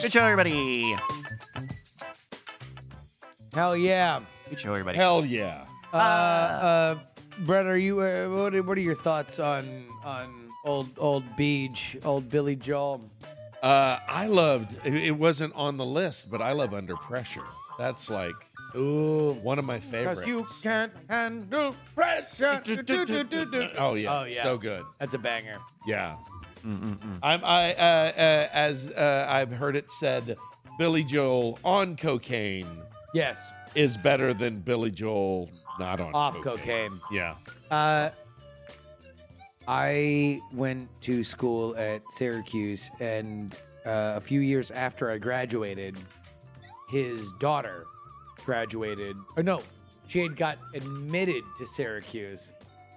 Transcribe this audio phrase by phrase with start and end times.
[0.00, 0.96] Good show, everybody.
[3.54, 4.20] Hell yeah.
[4.48, 4.96] Good show, everybody.
[4.98, 5.66] Hell yeah.
[5.92, 6.98] Uh, uh,
[7.40, 8.00] Brett, are you?
[8.00, 13.02] Uh, what, are, what are your thoughts on on old old Beach, old Billy Joel?
[13.62, 14.74] Uh, I loved.
[14.84, 17.44] It it wasn't on the list, but I love Under Pressure.
[17.78, 18.34] That's like
[18.74, 20.20] Ooh, one of my favorites.
[20.20, 22.62] because you can't handle pressure.
[23.78, 24.42] Oh yeah, Oh, yeah.
[24.42, 24.84] so good.
[24.98, 25.58] That's a banger.
[25.86, 26.16] Yeah.
[26.64, 27.18] Mm-mm-mm.
[27.22, 30.36] I'm I uh, uh, as uh, I've heard it said,
[30.78, 32.82] Billy Joel on cocaine
[33.14, 37.00] Yes, is better than Billy Joel not on off cocaine.
[37.10, 37.34] Yeah.
[37.70, 38.10] Uh,
[39.68, 43.54] I went to school at Syracuse, and
[43.84, 45.98] uh, a few years after I graduated,
[46.88, 47.86] his daughter
[48.44, 49.16] graduated.
[49.36, 49.60] Or no,
[50.08, 52.52] she had got admitted to Syracuse.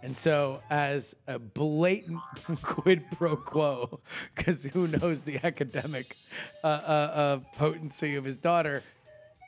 [0.05, 2.21] And so, as a blatant
[2.61, 4.01] quid pro quo,
[4.35, 6.15] because who knows the academic
[6.63, 8.83] uh, uh, uh, potency of his daughter,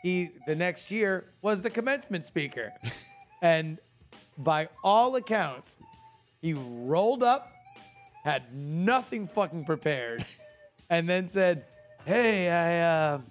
[0.02, 2.74] he the next year was the commencement speaker,
[3.44, 3.78] and
[4.36, 5.78] by all accounts,
[6.42, 7.52] he rolled up,
[8.24, 10.26] had nothing fucking prepared,
[10.90, 11.66] and then said,
[12.04, 13.22] "Hey, I uh,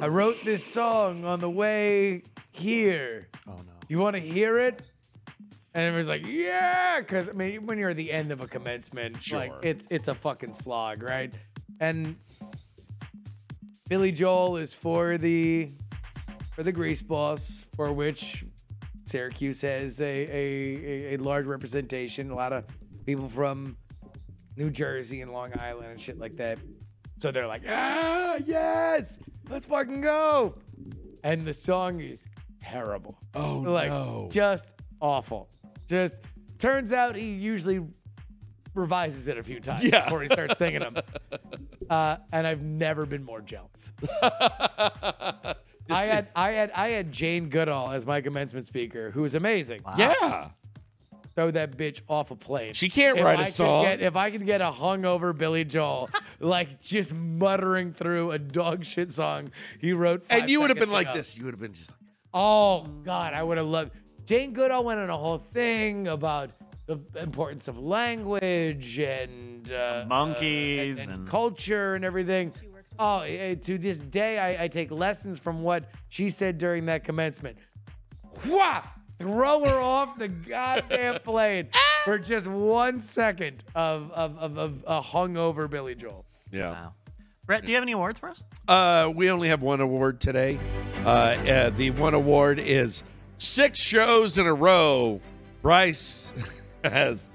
[0.00, 3.26] I wrote this song on the way here.
[3.48, 3.72] Oh no.
[3.88, 4.80] You want to hear it?"
[5.76, 9.30] And everyone's like, "Yeah," because I mean, when you're at the end of a commencement,
[9.30, 11.34] like it's it's a fucking slog, right?
[11.80, 12.16] And
[13.86, 15.70] Billy Joel is for the
[16.54, 18.46] for the Grease Boss, for which
[19.04, 22.30] Syracuse has a, a, a, a large representation.
[22.30, 22.64] A lot of
[23.04, 23.76] people from
[24.56, 26.58] New Jersey and Long Island and shit like that.
[27.18, 29.18] So they're like, ah, yes,
[29.50, 30.54] let's fucking go.
[31.22, 32.24] And the song is
[32.62, 33.18] terrible.
[33.34, 34.28] Oh like, no.
[34.30, 34.70] just
[35.02, 35.50] awful.
[35.88, 36.16] Just
[36.58, 37.80] turns out he usually
[38.74, 40.04] revises it a few times Yeah.
[40.04, 40.96] before he starts singing them.
[41.88, 43.92] Uh, and I've never been more jealous.
[44.22, 45.54] I
[45.88, 49.82] had I had I had Jane Goodall as my commencement speaker, who was amazing.
[49.96, 50.48] yeah.
[51.36, 52.72] Throw that bitch off a plane.
[52.72, 53.84] She can't If write I a song.
[53.84, 56.08] get- if I could get a hungover Billy Joel,
[56.40, 60.88] like just muttering through a dog shit song he wrote, and you would have been
[60.88, 61.36] seconds like this.
[61.38, 62.00] You would have been just like,
[62.34, 63.92] Oh God, I would have loved.
[64.26, 66.50] Jane Goodall went on a whole thing about
[66.86, 72.52] the importance of language and uh, monkeys uh, and, and and- culture and everything.
[72.98, 77.04] Oh, eh, to this day, I, I take lessons from what she said during that
[77.04, 77.58] commencement.
[78.46, 78.82] Wha!
[79.18, 81.68] Throw her off the goddamn plane
[82.04, 86.24] for just one second of of, of, of a hungover Billy Joel.
[86.50, 86.70] yeah.
[86.70, 86.92] Wow.
[87.46, 88.42] Brett, do you have any awards for us?
[88.66, 90.58] Uh, we only have one award today.
[91.04, 93.04] Uh, uh, the one award is
[93.38, 95.20] six shows in a row.
[95.62, 96.30] Bryce
[96.84, 97.28] has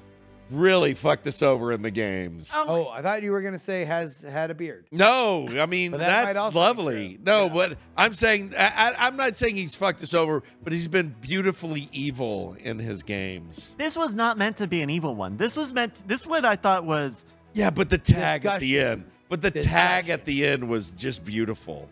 [0.50, 2.52] really fucked us over in the games.
[2.54, 4.86] Oh, I thought you were gonna say has had a beard.
[4.92, 7.08] No, I mean But that might that's also be lovely.
[7.16, 7.24] true.
[7.26, 7.54] No, Yeah.
[7.54, 11.16] but I'm saying I, I, I'm not saying he's fucked us over, but he's been
[11.22, 13.76] beautifully evil in his games.
[13.78, 15.38] This was not meant to be an evil one.
[15.38, 16.04] This was meant.
[16.08, 17.26] this one I thought was.
[17.54, 18.92] Yeah, but the tag at the Discussion.
[19.02, 19.64] end, but the tag
[20.06, 20.12] Discussion.
[20.12, 21.88] at the end was just beautiful.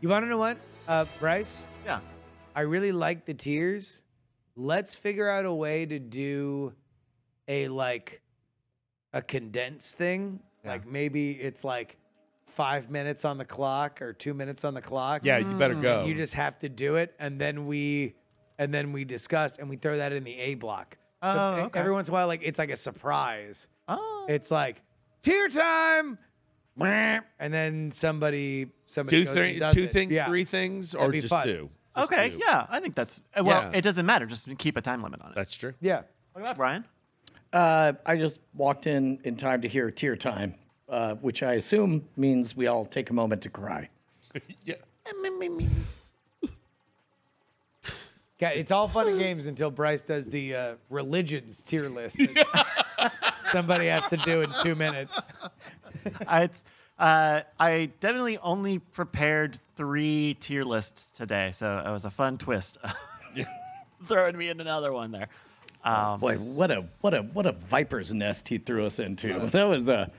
[0.00, 0.56] You want to know what,
[0.88, 1.66] uh, Bryce?
[1.84, 2.00] Yeah.
[2.54, 4.02] I really like the tears.
[4.56, 6.72] Let's figure out a way to do
[7.48, 8.22] a like
[9.12, 10.40] a condensed thing.
[10.64, 10.70] Yeah.
[10.72, 11.96] Like maybe it's like
[12.46, 15.22] five minutes on the clock or two minutes on the clock.
[15.24, 16.04] Yeah, you better go.
[16.04, 18.14] You just have to do it, and then we
[18.58, 20.96] and then we discuss and we throw that in the A block.
[21.22, 21.80] Oh, okay.
[21.80, 23.66] Every once in a while, like it's like a surprise.
[23.88, 24.26] Oh.
[24.28, 24.80] It's like
[25.22, 26.18] tear time,
[26.78, 29.92] and then somebody somebody two goes and things, does two it.
[29.92, 30.26] things, Yeah.
[30.26, 31.46] three things, or just fun.
[31.46, 31.70] two?
[31.96, 32.30] Just Okay.
[32.30, 32.38] two.
[32.38, 33.20] Yeah, I think that's.
[33.36, 33.78] uh, Well, Yeah.
[33.78, 34.26] it doesn't matter.
[34.26, 35.34] Just keep a time limit on it.
[35.34, 35.74] that's true.
[35.80, 36.02] Yeah.
[36.34, 36.84] Look at that, Brian.
[37.52, 40.54] Uh, I just walked in in time to hear tear time,
[40.88, 43.88] uh, which I assume means we all take a moment to cry.
[44.64, 44.74] Yeah.
[48.42, 52.16] Okay, it's all fun and games until Bryce does the uh, religions tier list.
[52.18, 53.12] that
[53.52, 55.16] somebody has to do in two minutes.
[56.26, 56.64] I, it's.
[56.98, 62.78] Uh, I definitely only prepared three tier lists today, so it was a fun twist.
[64.06, 65.28] Throwing me in another one there.
[65.82, 69.38] Um, Boy, what a what a what a viper's nest he threw us into.
[69.50, 70.10] That was a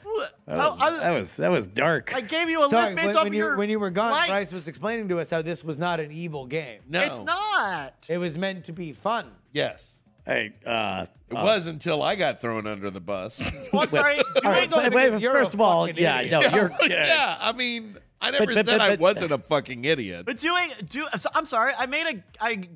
[0.45, 2.13] that How- was, that was that was dark.
[2.13, 3.79] I gave you a Sorry, list based when, off when of you, your when you
[3.79, 4.29] were gone, likes.
[4.29, 6.81] Bryce was explaining to us how this was not an evil game.
[6.87, 8.05] No, It's not.
[8.07, 9.31] It was meant to be fun.
[9.53, 13.41] Yes, hey, uh, it was until I got thrown under the bus.
[13.73, 14.17] Well, I'm sorry.
[14.19, 16.51] all right, doing- wait, because wait, you're a first of all, fucking yeah, idiot.
[16.51, 20.25] no, you're yeah, I mean, I never but- said but- I wasn't a fucking idiot.
[20.25, 22.69] But doing do so- I'm sorry, I made a I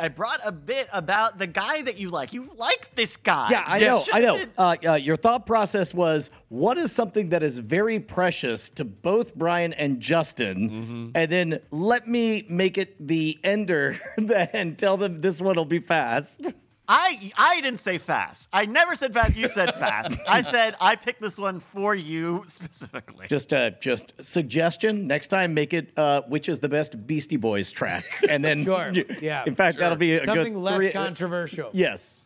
[0.00, 2.32] I brought a bit about the guy that you like.
[2.32, 3.48] You like this guy.
[3.50, 4.02] Yeah, I know.
[4.12, 4.36] I know.
[4.36, 8.84] been- Uh, uh, your thought process was what is something that is very precious to
[8.84, 11.10] both Brian and Justin, Mm-hmm.
[11.14, 13.98] and then let me make it the ender
[14.52, 16.52] and tell them this one will be fast.
[16.88, 18.48] I I didn't say fast.
[18.52, 19.36] I never said fast.
[19.36, 20.14] You said fast.
[20.28, 23.26] I said I picked this one for you specifically.
[23.28, 25.06] Just a just suggestion.
[25.06, 28.92] Next time, make it uh, which is the best Beastie Boys track, and then Sure.
[29.20, 29.44] Yeah.
[29.46, 31.70] In fact, that'll be a Something good less three- controversial.
[31.72, 32.22] Yes.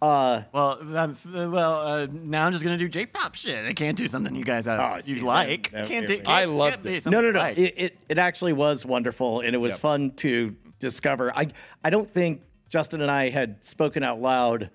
[0.00, 3.64] Well, um, f- well, uh, now I'm just gonna do J-pop shit.
[3.64, 5.70] I can't do something you guys uh, Oh, you like.
[5.72, 6.16] that- that- can't do.
[6.16, 7.06] Can't, I love can't it.
[7.06, 7.40] No, no, no.
[7.40, 7.56] right.
[7.58, 11.36] It, it it actually was wonderful, and it was fun to discover.
[11.36, 11.48] I
[11.82, 14.70] I don't think Justin and I had spoken out loud.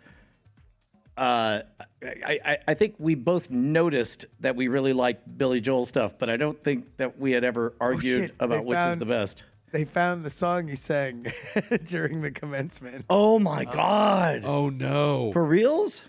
[1.17, 1.61] Uh,
[2.01, 6.29] I, I I think we both noticed that we really liked Billy Joel stuff, but
[6.29, 9.43] I don't think that we had ever argued shit, about they which is the best.
[9.71, 11.31] They found the song he sang
[11.85, 13.05] during the commencement.
[13.09, 14.43] Oh my God!
[14.45, 15.31] oh no.
[15.33, 16.03] For reals?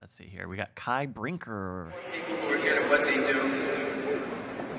[0.00, 0.48] Let's see here.
[0.48, 1.92] We got Kai Brinker.
[2.12, 3.40] people who are good at what they do.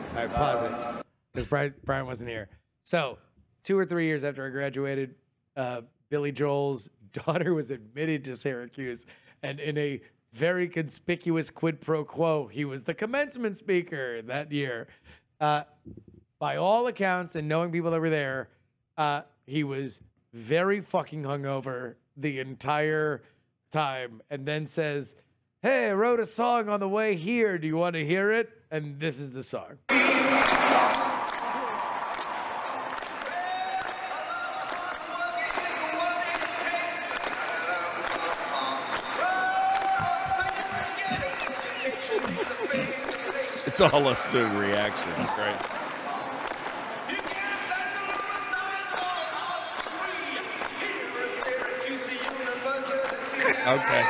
[0.10, 1.06] All right, pause it.
[1.34, 2.50] Because Brian, Brian wasn't here.
[2.84, 3.18] So,
[3.64, 5.16] two or three years after I graduated,
[5.56, 5.82] uh,
[6.14, 9.08] Billy Joel's daughter was admitted to Syracuse.
[9.42, 10.00] And in a
[10.32, 14.86] very conspicuous quid pro quo, he was the commencement speaker that year.
[15.42, 15.64] Uh,
[16.38, 18.50] by all accounts, and knowing people that were there,
[18.96, 20.02] uh, he was
[20.34, 23.24] very fucking hungover the entire
[23.72, 25.16] time and then says,
[25.64, 27.58] Hey, I wrote a song on the way here.
[27.58, 28.52] Do you want to hear it?
[28.70, 29.80] And this is the song.
[43.74, 45.60] It's all us doing reaction, right?
[53.66, 54.04] Okay.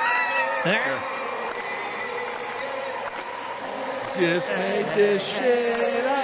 [4.13, 6.23] Just made this shit up.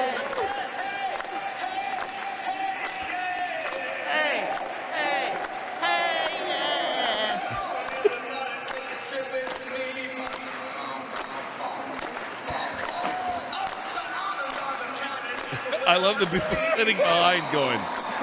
[15.89, 16.47] I love the people
[16.77, 17.79] sitting behind going,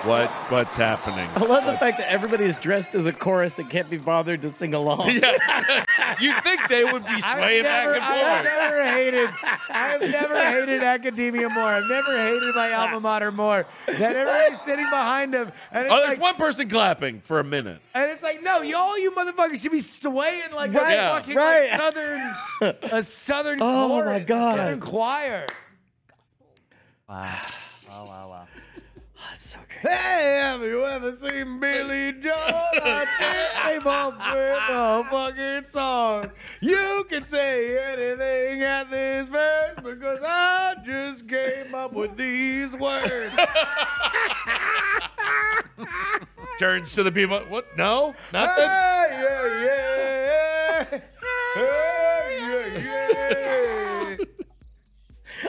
[0.08, 0.30] "What?
[0.52, 3.90] What's happening?" I love the fact that everybody is dressed as a chorus and can't
[3.90, 5.10] be bothered to sing along.
[5.26, 6.14] Yeah.
[6.20, 8.44] you think they would be swaying back never, and I've forth?
[8.44, 9.30] never hated.
[9.68, 11.64] I've never hated academia more.
[11.64, 15.50] I've never hated my alma mater more than everybody's sitting behind them.
[15.72, 17.80] and it's Oh, there's like, one person clapping for a minute.
[17.94, 21.08] and it's like, no, you all you motherfuckers should be swaying like Right, a yeah.
[21.08, 21.70] fucking right.
[21.72, 22.36] like southern,
[22.92, 24.56] a southern Oh, chorus, my God.
[24.58, 25.46] southern choir.
[27.08, 27.30] Wow.
[27.88, 28.04] Wow.
[28.04, 28.46] Wow.
[29.16, 29.22] Wow.
[29.34, 29.94] so great.
[29.94, 32.34] Hey, have you ever seen Billy Joel?
[32.34, 33.06] I
[33.78, 36.32] came up with a fucking song.
[36.60, 43.32] You can say anything at this verse because I just came up with these words.
[46.58, 47.38] Turns to the people.
[47.48, 47.66] What?
[47.76, 48.64] No, nothing.
[48.64, 49.75] Hey, yeah, yeah.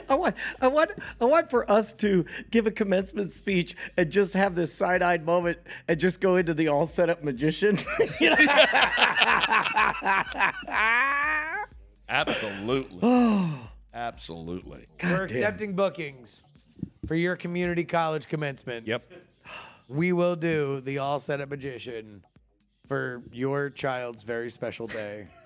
[0.08, 0.90] I want, I want,
[1.20, 5.58] I want for us to give a commencement speech and just have this side-eyed moment
[5.86, 7.78] and just go into the all set up magician.
[8.20, 8.36] You know?
[12.08, 13.00] Absolutely.
[13.94, 14.86] Absolutely.
[15.02, 16.42] We're accepting bookings
[17.06, 18.86] for your community college commencement.
[18.86, 19.02] Yep.
[19.88, 22.22] We will do the all set up magician
[22.86, 25.26] for your child's very special day.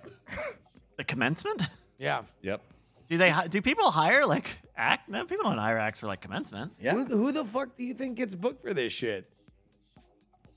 [0.99, 1.63] The commencement?
[1.99, 2.23] Yeah.
[2.43, 2.61] Yep.
[3.09, 3.35] Do they?
[3.49, 5.09] Do people hire like act?
[5.09, 6.73] No, people don't hire acts for like commencement.
[6.81, 6.95] yeah.
[6.95, 9.29] Who, who the fuck do you think gets booked for this shit?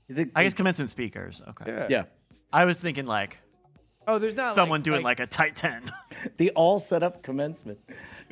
[0.08, 1.42] You think- I guess commencement speakers.
[1.48, 1.86] Okay.
[1.90, 2.04] yeah.
[2.52, 3.38] I was thinking like
[4.08, 5.82] Oh, there's not someone like, doing like, a tight ten.
[6.36, 7.78] The all set up commencement.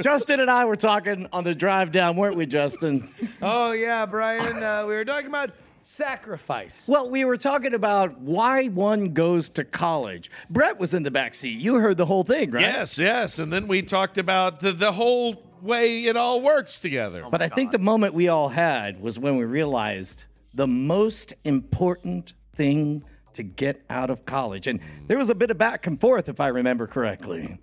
[0.01, 3.09] Justin and I were talking on the drive down, weren't we, Justin?
[3.41, 4.63] Oh yeah, Brian.
[4.63, 5.51] Uh, we were talking about
[5.83, 6.89] sacrifice.
[6.89, 10.31] Well, we were talking about why one goes to college.
[10.51, 11.61] Brett was in the back seat.
[11.61, 12.63] You heard the whole thing, right?
[12.63, 13.39] Yes, yes.
[13.39, 17.25] And then we talked about the, the whole way it all works together.
[17.31, 20.25] But I think the moment we all had was when we realized
[20.55, 24.67] the most important thing to get out of college.
[24.69, 27.59] And there was a bit of back and forth, if I remember correctly.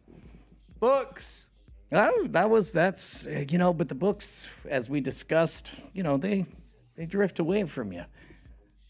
[0.80, 1.48] Books.
[1.92, 6.46] Oh, that was that's you know, but the books, as we discussed, you know, they
[6.96, 8.06] they drift away from you.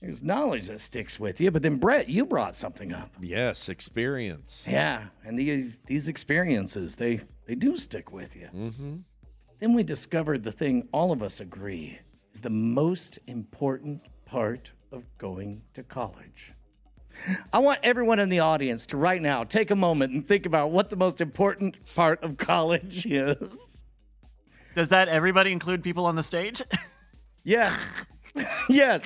[0.01, 3.12] There's knowledge that sticks with you, but then Brett, you brought something up.
[3.20, 4.65] Yes, experience.
[4.67, 8.48] Yeah, and the, these experiences they they do stick with you.
[8.53, 8.98] Mm-hmm.
[9.60, 12.00] Then we discovered the thing all of us agree
[12.34, 16.53] is the most important part of going to college.
[17.54, 20.72] I want everyone in the audience to right now take a moment and think about
[20.72, 23.84] what the most important part of college is.
[24.75, 26.62] Does that everybody include people on the stage?
[27.44, 28.06] Yes.
[28.70, 29.04] yes.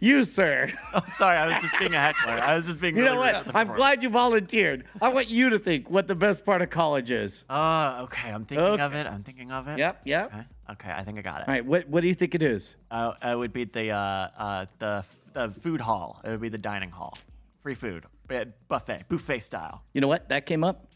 [0.00, 0.70] You, sir.
[0.94, 2.32] oh, sorry, I was just being a heckler.
[2.32, 2.96] I was just being.
[2.96, 3.54] You really know what?
[3.54, 4.84] I'm glad you volunteered.
[5.00, 7.44] I want you to think what the best part of college is.
[7.48, 9.06] Uh, okay, I'm thinking of it.
[9.06, 9.78] I'm thinking of it.
[9.78, 10.32] Yep, yep.
[10.34, 11.48] Okay, okay, I think I got it.
[11.48, 12.76] All right, what, what do you think it is?
[12.90, 16.20] Uh, it would be the uh, uh, the the food hall.
[16.24, 17.16] It would be the dining hall.
[17.62, 19.84] Free food, Uh, buffet, buffet style.
[19.94, 20.28] You know what?
[20.28, 20.88] That came up.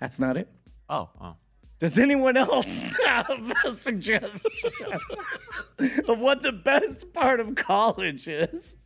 [0.00, 0.48] That's not it.
[0.88, 1.36] Oh, oh.
[1.78, 4.70] Does anyone else have a suggestion
[6.08, 8.76] of what the best part of college is?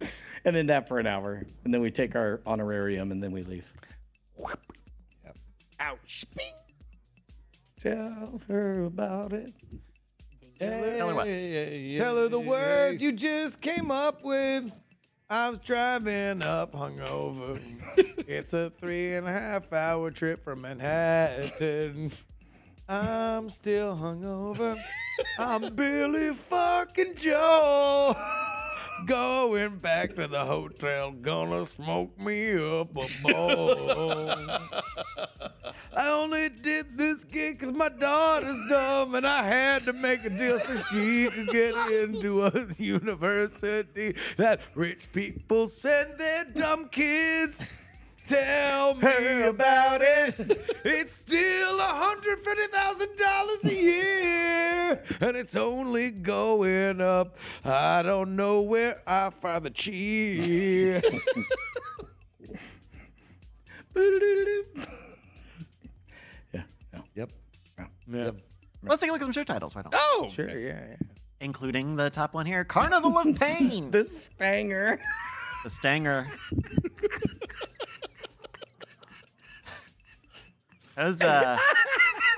[0.45, 1.47] And then that for an hour.
[1.65, 3.73] And then we take our honorarium and then we leave.
[5.79, 6.25] Ouch.
[7.81, 9.53] Tell her about it.
[10.59, 11.25] Tell her what.
[11.27, 14.71] Tell her the words you just came up with.
[15.33, 17.59] I was driving up hungover.
[18.29, 22.13] it's a three and a half hour trip from Manhattan.
[22.87, 24.79] I'm still hungover.
[25.39, 28.15] I'm Billy fucking Joe.
[29.07, 34.31] Going back to the hotel, gonna smoke me up a bowl.
[35.95, 40.31] I only did this gig 'cause my daughter's dumb and I had to make a
[40.31, 47.67] deal so she could get into a university that rich people spend their dumb kids.
[48.27, 50.35] Tell me about it.
[50.85, 53.52] It's still $150,000 a year
[55.23, 57.37] and it's only going up.
[57.65, 61.03] I don't know where I find the cheer.
[66.53, 66.63] Yeah.
[66.93, 67.05] No.
[67.15, 67.31] Yep.
[68.85, 69.75] Let's take a look at some show titles.
[69.75, 69.95] Why not?
[69.95, 70.97] Oh, Sure, yeah, yeah.
[71.41, 73.91] Including the top one here, Carnival of Pain.
[73.93, 74.99] The Stanger.
[75.65, 76.27] the Stanger.
[80.97, 81.57] That was uh,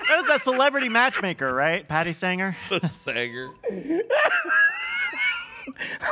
[0.09, 1.87] that was that celebrity matchmaker, right?
[1.87, 2.55] Patti Stanger.
[2.91, 3.49] Sanger.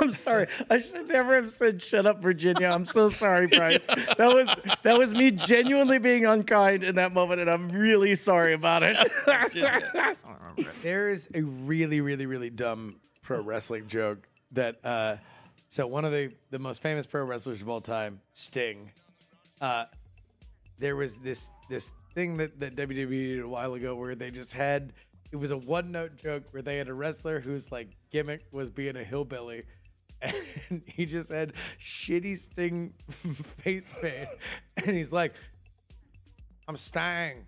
[0.01, 0.47] I'm sorry.
[0.69, 3.85] I should never have said "Shut up, Virginia." I'm so sorry, Bryce.
[3.85, 4.47] That was
[4.83, 8.97] that was me genuinely being unkind in that moment, and I'm really sorry about it.
[10.83, 15.15] There is a really, really, really dumb pro wrestling joke that uh
[15.67, 18.91] so one of the the most famous pro wrestlers of all time, Sting,
[19.62, 19.85] uh
[20.77, 24.51] there was this this thing that, that WWE did a while ago where they just
[24.53, 24.93] had
[25.32, 28.70] it was a one note joke where they had a wrestler whose like gimmick was
[28.70, 29.63] being a hillbilly
[30.22, 32.93] and he just had shitty Sting
[33.63, 34.29] face paint
[34.77, 35.34] and he's like
[36.67, 37.46] I'm Stang.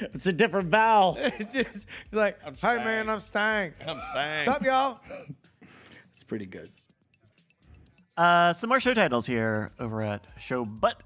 [0.00, 1.18] it's a different vowel.
[1.20, 3.74] It's just like, hey man, I'm Stang.
[3.86, 4.46] I'm Stang.
[4.46, 5.00] What's up, y'all?
[6.14, 6.70] It's pretty good.
[8.16, 11.02] Uh, some more show titles here over at Show Butt.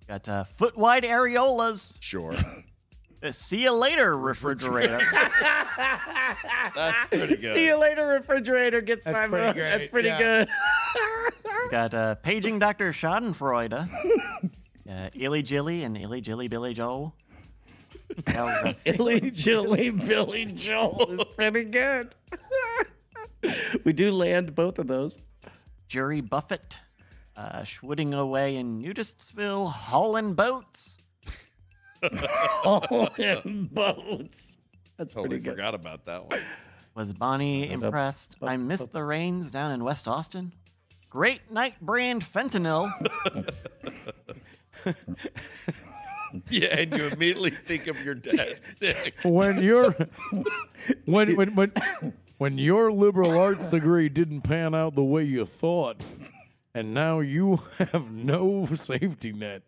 [0.00, 1.96] We've got uh, Foot Wide Areolas.
[2.00, 2.34] Sure.
[3.22, 5.00] Uh, See you later, refrigerator.
[6.74, 7.38] That's pretty good.
[7.54, 9.30] See you later, refrigerator gets That's five.
[9.30, 9.54] pretty votes.
[9.56, 10.18] great, That's pretty yeah.
[10.18, 10.48] good.
[11.64, 12.90] We got uh, Paging Dr.
[12.92, 13.88] Schadenfreude.
[14.88, 17.12] Uh, Illy Jilly and Illy Jilly Billy Joel.
[18.28, 22.14] El Rest- Billy Jilly, Billy Joel is pretty good.
[23.84, 25.18] we do land both of those.
[25.88, 26.78] Jury Buffett.
[27.36, 30.98] Uh, Schwooding away in Nudistsville, hauling boats.
[32.64, 34.56] All in boats.
[34.96, 35.50] That's Totally pretty good.
[35.50, 36.40] forgot about that one.
[36.94, 38.36] Was Bonnie up, impressed?
[38.40, 40.52] up, I missed the rains down in West Austin.
[41.10, 42.90] Great night brand fentanyl.
[46.50, 48.60] Yeah, and you immediately think of your dad.
[49.24, 49.96] when your
[51.06, 51.72] when when when
[52.38, 56.02] when your liberal arts degree didn't pan out the way you thought,
[56.74, 59.62] and now you have no safety net,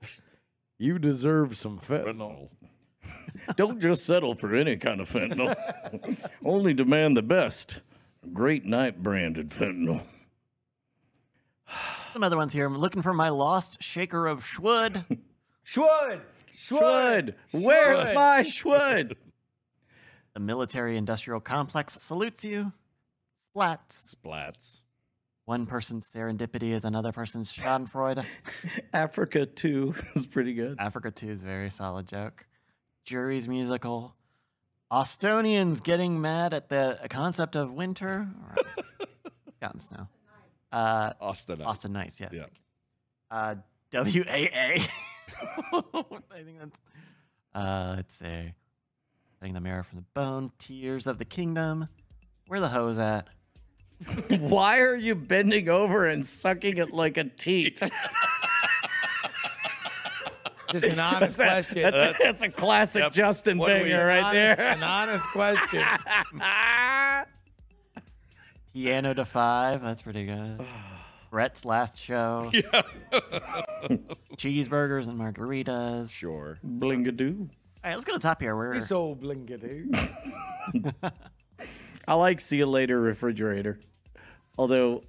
[0.79, 2.51] you deserve some fentanyl.
[3.57, 5.57] Don't just settle for any kind of fentanyl.
[6.45, 7.81] Only demand the best.
[8.33, 10.05] Great night branded fentanyl.
[12.13, 12.67] Some other ones here.
[12.67, 15.05] I'm looking for my lost shaker of Schwood.
[15.67, 16.21] Schwood.
[16.57, 17.35] Schwood.
[17.53, 19.15] Where's my Schwood?
[20.39, 22.73] The military industrial complex salutes you.
[23.45, 24.15] Splats.
[24.15, 24.83] Splats.
[25.47, 28.25] One person's serendipity is another person's schadenfreude.
[28.93, 30.77] Africa 2 is pretty good.
[30.79, 32.47] Africa 2 is a very solid joke.
[33.05, 34.15] Jury's musical.
[34.93, 38.29] Austonians getting mad at the concept of winter.
[38.49, 39.09] Right.
[39.61, 40.07] Gotten snow.
[40.71, 41.63] Uh, Austin.
[41.63, 42.33] Austin Nights, yes.
[42.33, 42.47] Yeah.
[43.29, 43.57] Uh,
[43.93, 44.05] WAA.
[46.31, 46.81] I think that's.
[47.53, 48.53] Uh, let's see.
[49.41, 50.51] Getting the marrow from the bone.
[50.59, 51.89] Tears of the kingdom.
[52.49, 53.29] Where the hose at?
[54.29, 57.81] Why are you bending over and sucking it like a teat?
[60.71, 61.91] Just an honest That's, question.
[61.91, 63.13] that's, that's a classic Yep.
[63.13, 64.69] Justin What do we- right Honest- there.
[64.69, 65.83] An honest question.
[68.75, 69.83] Piano to five.
[69.83, 70.61] That's pretty good.
[71.31, 72.51] Brett's last show.
[74.37, 76.11] Cheeseburgers and margaritas.
[76.13, 76.59] Sure.
[76.67, 77.49] Blingadoo.
[77.85, 78.57] All right, let's go to the top here.
[78.57, 79.87] We're He's so blinkety.
[82.09, 83.79] I like see you later refrigerator.
[84.57, 85.03] Although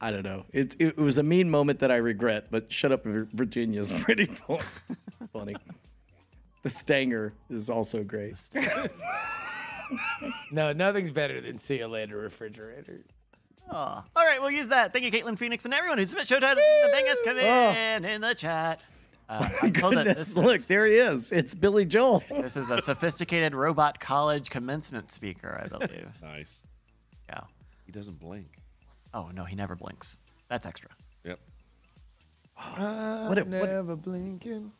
[0.00, 0.44] I don't know.
[0.52, 3.90] It, it was a mean moment that I regret, but shut up Vir- Virginia is
[4.02, 4.58] pretty fu-
[5.32, 5.56] funny.
[6.62, 8.38] The Stanger is also great.
[10.50, 13.04] No, nothing's better than see you later refrigerator.
[13.70, 14.04] Aw.
[14.16, 14.92] All right, we'll use that.
[14.94, 18.04] Thank you, Caitlin Phoenix, and everyone who submit show titles in the bangers come in
[18.06, 18.80] in the chat.
[19.28, 21.32] Uh, I'm told Goodness, this look, is, there he is.
[21.32, 22.22] It's Billy Joel.
[22.30, 26.08] this is a sophisticated robot college commencement speaker, I believe.
[26.22, 26.60] Nice.
[27.28, 27.40] Yeah.
[27.86, 28.58] He doesn't blink.
[29.14, 30.20] Oh no, he never blinks.
[30.48, 30.90] That's extra.
[31.24, 31.38] Yep.
[32.56, 34.70] What a- what a- never blinking.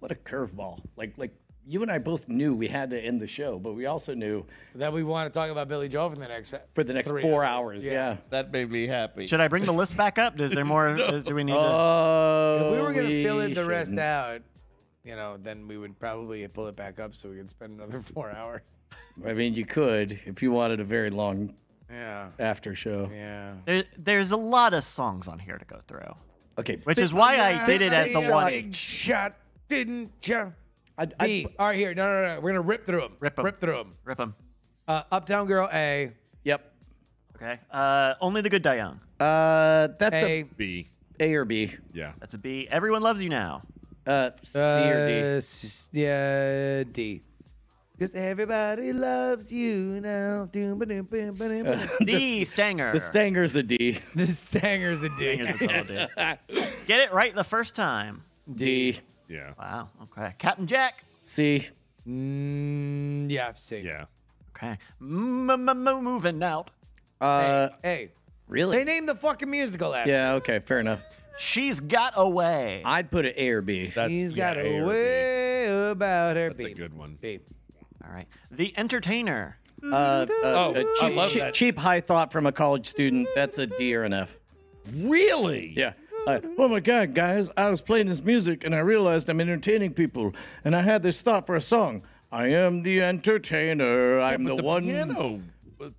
[0.00, 0.78] What a curveball!
[0.96, 1.32] Like like
[1.68, 4.44] you and I both knew we had to end the show, but we also knew
[4.74, 7.10] That we want to talk about Billy Joel for the next uh, for the next
[7.10, 7.86] Three four hours, hours.
[7.86, 7.92] yeah.
[7.92, 8.16] Yeah.
[8.30, 9.26] That made me happy.
[9.26, 10.40] Should I bring the list back up?
[10.40, 10.88] Is there more?
[10.96, 11.58] is- Do we need to?
[11.58, 14.00] Oh, If we were gonna fill in the rest shouldn't.
[14.00, 14.40] out,
[15.04, 18.00] you know, then we would probably pull it back up so we could spend another
[18.14, 18.62] four hours.
[19.26, 21.54] I mean, you could if you wanted a very long
[21.90, 22.28] Yeah.
[22.38, 23.10] after show.
[23.12, 23.52] Yeah.
[23.66, 26.14] There, there's a lot of songs on here to go through,
[26.58, 28.72] Okay, which is why I did it as the Big one.
[28.72, 29.34] shot,
[29.68, 30.52] didn't you?
[30.98, 31.46] I, B.
[31.48, 31.94] I, All right, here.
[31.94, 32.40] No, no, no.
[32.40, 33.12] We're gonna rip through them.
[33.20, 33.44] Rip 'em.
[33.44, 33.94] Rip through them.
[34.04, 34.34] Rip 'em.
[34.88, 36.10] Uh, Uptown Girl A.
[36.44, 36.72] yep.
[37.36, 37.58] Okay.
[37.70, 39.00] Uh, only the good die young.
[39.20, 40.40] Uh, that's A.
[40.40, 40.88] a B.
[41.20, 41.72] A or B.
[41.92, 42.12] Yeah.
[42.18, 42.66] That's a B.
[42.70, 43.62] Everyone loves you now.
[44.06, 45.20] Uh, C or D.
[45.20, 47.20] Uh, s- yeah, D.
[47.96, 50.48] Because everybody loves you now.
[50.52, 51.88] Doom, ba-doom, boom, ba-doom, ba-doom.
[52.06, 52.44] D.
[52.44, 52.92] Stanger.
[52.92, 53.98] The Stanger's a D.
[54.14, 55.14] The Stanger's a D.
[55.36, 56.06] Stanger's a total D.
[56.86, 58.22] Get it right the first time.
[58.54, 58.98] D.
[59.28, 59.52] Yeah.
[59.58, 59.88] Wow.
[60.04, 60.34] Okay.
[60.38, 61.04] Captain Jack.
[61.20, 61.68] C.
[62.06, 63.78] Mm, yeah, C.
[63.80, 64.06] Yeah.
[64.56, 64.78] Okay.
[64.98, 66.70] Moving out.
[67.20, 68.10] Uh, Hey,
[68.48, 68.78] really?
[68.78, 70.10] they named the fucking musical after.
[70.10, 70.32] Yeah.
[70.34, 70.58] Okay.
[70.60, 71.00] Fair enough.
[71.38, 72.82] She's got a way.
[72.84, 73.86] I'd put it A or B.
[73.86, 74.86] That's She's yeah, got A a or B.
[74.88, 76.48] way about her.
[76.48, 76.70] That's B.
[76.72, 77.16] a good one.
[77.20, 77.38] B.
[78.04, 78.26] All right.
[78.50, 79.56] The Entertainer.
[79.80, 81.54] Uh, uh, Oh, I cheap, love cheap, that.
[81.54, 83.28] cheap high thought from a college student.
[83.36, 84.36] That's a D or an F.
[84.92, 85.72] Really?
[85.76, 85.92] Yeah.
[86.26, 87.50] Uh, oh my God, guys!
[87.56, 91.20] I was playing this music and I realized I'm entertaining people, and I had this
[91.22, 92.02] thought for a song.
[92.30, 94.20] I am the entertainer.
[94.20, 94.82] I'm But the, the one.
[94.82, 95.40] piano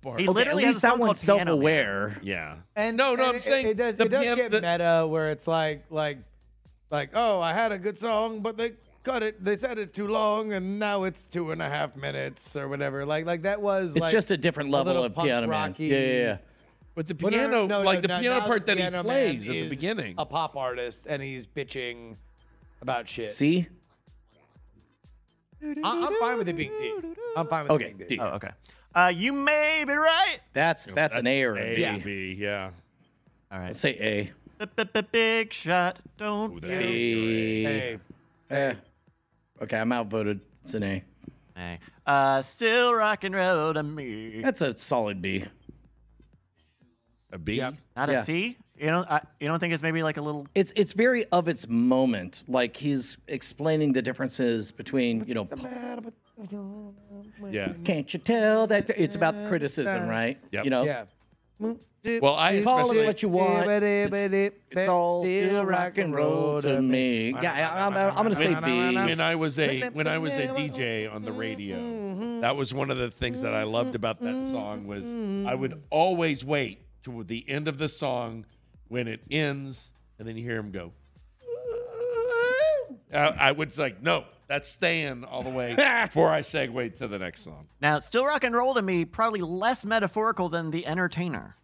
[0.02, 0.20] part.
[0.20, 1.56] He Okay, literally at has least a that song one's called Piano Man.
[1.56, 2.20] self-aware.
[2.22, 2.56] Yeah.
[2.76, 3.96] And No, no, and I'm it- saying it, does.
[3.96, 6.18] the It does piano- get the- meta where it's like, like,
[6.92, 9.42] like, oh, I had a good song, but they cut it.
[9.44, 13.04] They said it too long, and now it's two and a half minutes or whatever.
[13.04, 13.92] Like, like that was.
[13.96, 15.70] It's like, just a different level little of punk piano man.
[15.70, 16.36] rocky- Yeah, yeah, yeah.
[16.94, 18.66] But the Well, no, no, piano, no, no, like no, the no, piano now part
[18.66, 20.14] the that he piano plays at the is beginning.
[20.18, 22.16] A pop artist, and he's bitching
[22.82, 23.28] about shit.
[23.28, 23.68] See?
[25.62, 25.66] I,
[26.06, 27.00] am fine with it being D.
[27.36, 28.16] I'm fine with Okay, it being D.
[28.16, 28.20] D.
[28.22, 28.50] Oh, okay.
[28.94, 30.38] Uh, you may be right.
[30.52, 31.84] That's that's an A or a B.
[31.84, 32.70] A, B, yeah.
[33.52, 33.66] All right.
[33.66, 34.32] Let's say A.
[35.12, 36.00] Big shot.
[36.16, 36.60] Don't Ooh, you?
[36.60, 37.64] that- B.
[37.64, 37.98] Hey,
[38.50, 38.74] Eh.
[39.62, 40.40] Okay, I'm outvoted.
[40.64, 41.04] It's an A.
[41.54, 41.78] Hey.
[42.06, 44.40] Uh, still rock and roll to me.
[44.42, 45.44] That's a solid B.
[47.32, 47.54] A B?
[47.56, 47.74] Yep.
[47.96, 48.20] Not Yeah.
[48.20, 48.56] a C.
[48.78, 49.10] You don't.
[49.10, 50.46] I, you don't think it's maybe like a little.
[50.54, 52.44] It's it's very of its moment.
[52.48, 55.48] Like he's explaining the differences between you know.
[57.50, 57.72] Yeah.
[57.84, 60.38] Can't you tell that it's about criticism, right?
[60.52, 60.64] Yep.
[60.64, 60.84] You know.
[60.84, 61.04] yeah.
[62.22, 63.68] Well, I Call especially it what you want.
[63.68, 67.34] It's, it's all still rock and roll to me.
[67.42, 68.94] Yeah, I, I'm, I'm gonna say B.
[68.94, 72.90] when I was a when I was a DJ on the radio, that was one
[72.90, 75.04] of the things that I loved about that song was
[75.46, 78.44] I would always wait to the end of the song
[78.88, 80.92] when it ends, and then you hear him go.
[83.12, 87.18] I, I was like, no, that's staying all the way before I segue to the
[87.18, 87.66] next song.
[87.80, 89.04] Now, still rock and roll to me.
[89.04, 91.56] Probably less metaphorical than the Entertainer.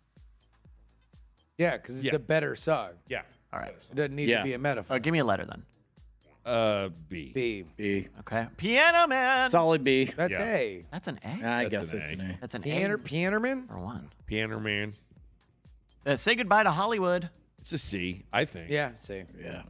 [1.59, 2.13] Yeah, because it's Yeah.
[2.13, 2.91] the better song.
[3.09, 3.23] Yeah.
[3.53, 3.75] All right.
[3.91, 4.39] It doesn't need Yeah.
[4.39, 4.97] to be a metaphor.
[4.97, 5.63] Uh, give me a letter then.
[6.45, 7.31] Uh, B.
[7.35, 7.65] B.
[7.77, 8.09] B.
[8.21, 8.47] Okay.
[8.57, 9.49] Piano Man.
[9.49, 10.07] Solid B.
[10.17, 10.55] That's Yeah.
[10.55, 10.85] A.
[10.91, 11.29] That's an A.
[11.29, 12.15] I That's guess an it's A.
[12.15, 12.39] an A.
[12.41, 13.69] That's an Piano, A piano man?
[13.71, 14.11] or one.
[14.27, 14.93] Piano Man.
[16.07, 17.29] Uh, say goodbye to Hollywood.
[17.61, 18.71] It's a C, I think.
[18.71, 19.25] Yeah, C.
[19.43, 19.63] Yeah.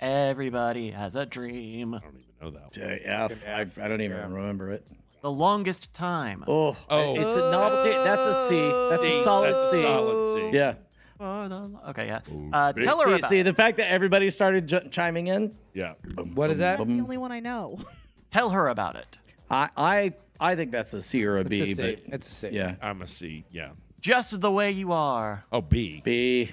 [0.00, 1.94] Everybody has a dream.
[1.94, 2.62] I don't even know that.
[2.62, 2.70] One.
[2.72, 3.32] J- F.
[3.46, 4.86] I, I don't even remember it.
[5.22, 6.44] The longest time.
[6.48, 7.14] Oh, Oh.
[7.14, 7.90] it's a novelty.
[7.90, 8.56] That's a C.
[8.88, 9.20] That's C.
[9.20, 9.82] a solid That's a C.
[9.82, 10.56] solid C.
[10.56, 10.74] Yeah.
[11.18, 11.70] for the.
[11.90, 12.20] Okay, yeah.
[12.52, 13.28] Uh, tell her See, about.
[13.28, 15.92] see, the fact that everybody started j- chiming in, Yeah.
[16.34, 16.78] What is that?
[16.78, 17.78] That's the only one I know.
[18.30, 19.18] Tell her about it.
[19.50, 21.60] I, I, I think that's a C or a B.
[21.60, 21.82] It's a C.
[22.06, 22.48] but It's a C.
[22.52, 23.44] yeah, I'm a C.
[23.50, 23.70] Yeah.
[24.00, 25.42] Just the way you are.
[25.52, 26.00] Oh, B.
[26.04, 26.50] B.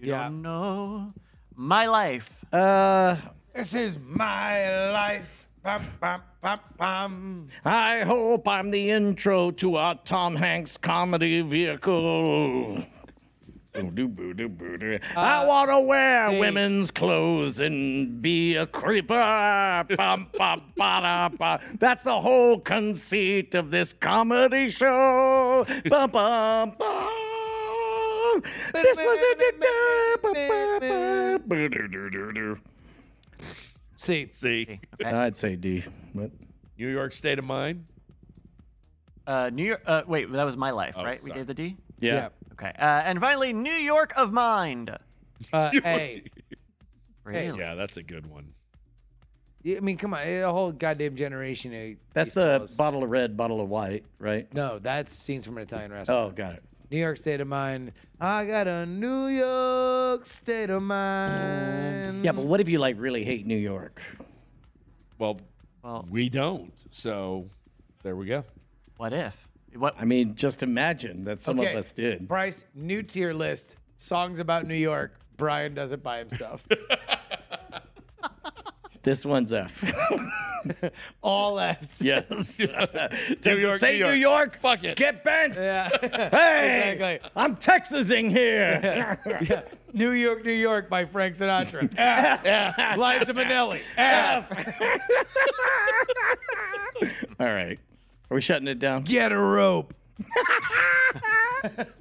[0.00, 0.24] You Yeah.
[0.24, 1.12] don't know
[1.54, 2.44] my life.
[2.52, 3.16] Uh,
[3.54, 5.48] This is my life.
[5.62, 7.48] Bum, bum, bum, bum.
[7.64, 12.84] I hope I'm the intro to our Tom Hanks comedy vehicle.
[13.74, 16.38] I want to wear see.
[16.38, 19.84] women's clothes and be a creeper.
[19.96, 21.60] Bum, bum, ba, da, ba.
[21.78, 25.35] That's the whole conceit of this comedy show.
[25.64, 28.42] Bum, bum, bum.
[28.72, 29.18] This was
[30.34, 30.66] a.
[33.96, 34.28] C.
[34.30, 34.80] C.
[35.00, 35.10] Okay.
[35.10, 35.82] I'd say D.
[36.12, 36.30] What?
[36.78, 37.84] New York State of Mind.
[39.26, 39.82] Uh, New York.
[39.86, 41.22] Uh, wait, that was my life, Oh, right?
[41.22, 41.40] We sorry.
[41.40, 41.76] gave the D.
[41.98, 42.28] Yeah.
[42.52, 42.72] Okay.
[42.78, 44.96] Uh, and finally, New York of Mind.
[45.52, 46.24] Uh, A.
[47.24, 47.58] Really?
[47.58, 48.54] Yeah, that's a good one.
[49.66, 51.72] I mean, come on, a whole goddamn generation.
[51.74, 52.74] Of That's these the fellas.
[52.76, 54.52] bottle of red, bottle of white, right?
[54.54, 56.32] No, that's scenes from an Italian restaurant.
[56.32, 56.62] Oh, got it.
[56.90, 57.90] New York state of mind.
[58.20, 62.24] I got a New York state of mind.
[62.24, 64.00] Yeah, but what if you like really hate New York?
[65.18, 65.40] Well,
[65.82, 66.72] Well, we don't.
[66.92, 67.48] So
[68.04, 68.44] there we go.
[68.98, 69.48] what if?
[69.74, 69.94] What?
[69.98, 71.72] I mean, just imagine that some Okay.
[71.72, 72.28] of us did.
[72.28, 73.76] Bryce, new tier list.
[73.96, 75.18] Songs about New York.
[75.36, 76.64] Brian does it by himself.
[79.06, 79.84] This one's F.
[81.22, 82.02] All F's.
[82.02, 82.26] yes.
[82.58, 84.18] Does it York, say New New York.
[84.18, 84.56] York?
[84.58, 84.96] Fuck it.
[84.96, 85.54] Get bent.
[85.54, 85.88] Yeah.
[86.32, 87.30] Hey, Exactly.
[87.36, 89.20] I'm Texasing here.
[89.42, 89.60] yeah.
[89.92, 91.88] New York, New York by Frank Sinatra.
[91.96, 92.98] F.
[92.98, 93.82] Liza Minnelli.
[93.96, 94.50] F.
[97.38, 97.78] All right.
[98.28, 99.04] Are we shutting it down?
[99.04, 99.94] Get a rope.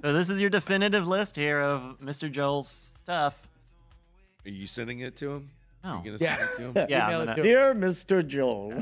[0.01, 2.31] So this is your definitive list here of Mr.
[2.31, 3.47] Joel's stuff.
[4.43, 5.51] Are you sending it to him?
[5.85, 6.01] No.
[6.03, 6.37] Yeah.
[6.37, 6.87] send it to him?
[6.89, 8.25] Yeah, Email I'm it gonna- Dear Mr.
[8.25, 8.73] Joel,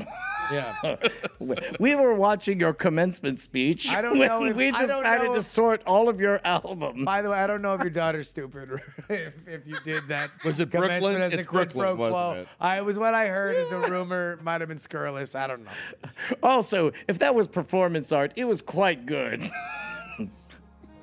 [0.50, 0.96] Yeah.
[1.78, 5.32] we were watching your commencement speech I don't know if- we I don't decided know
[5.34, 7.04] to if- sort all of your albums.
[7.04, 10.30] By the way, I don't know if your daughter's stupid if, if you did that.
[10.44, 11.20] Was it Brooklyn?
[11.20, 12.32] As a It's quid Brooklyn, pro wasn't quo.
[12.42, 12.48] it?
[12.58, 14.38] I was what I heard as a rumor.
[14.42, 15.34] Might have been scurrilous.
[15.34, 15.70] I don't know.
[16.42, 19.48] Also, if that was performance art, it was quite good.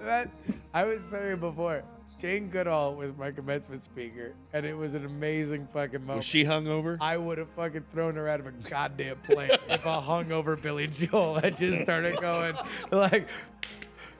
[0.01, 0.29] That,
[0.73, 1.83] I was saying before,
[2.21, 6.17] Jane Goodall was my commencement speaker, and it was an amazing fucking moment.
[6.17, 6.97] Was she hungover?
[7.01, 10.85] I would have fucking thrown her out of a goddamn plane if a hungover Billy
[10.85, 12.55] Joel had just started going
[12.91, 13.27] like,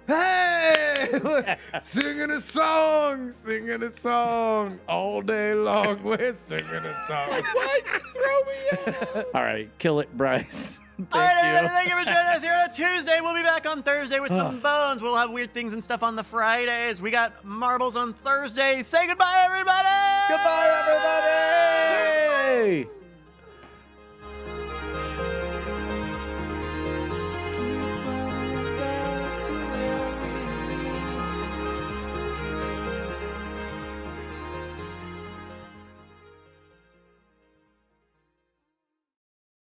[0.08, 6.02] "Hey, singing a song, singing a song all day long.
[6.02, 9.28] We're singing a song." Why'd you throw me out?
[9.36, 10.81] All right, kill it, Bryce.
[11.12, 13.22] All right, everybody, thank you for joining us here on a Tuesday.
[13.22, 15.02] We'll be back on Thursday with some bones.
[15.02, 17.02] We'll have weird things and stuff on the Fridays.
[17.02, 18.84] We got marbles on Thursday.
[18.84, 19.88] Say goodbye, everybody.
[20.30, 20.68] Goodbye,
[22.84, 23.01] everybody.